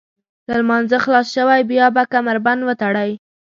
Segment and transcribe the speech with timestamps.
[0.47, 3.11] له لمانځه خلاص شوئ بیا به کمربند وتړئ.